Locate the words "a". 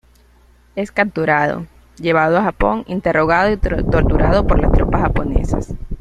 2.39-2.41